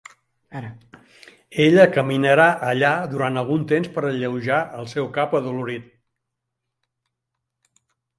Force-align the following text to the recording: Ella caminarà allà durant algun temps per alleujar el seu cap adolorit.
Ella 1.65 1.83
caminarà 1.97 2.47
allà 2.69 2.93
durant 3.11 3.37
algun 3.41 3.67
temps 3.71 3.91
per 3.97 4.03
alleujar 4.09 4.57
el 4.79 4.89
seu 4.95 5.11
cap 5.19 5.37
adolorit. 5.41 5.93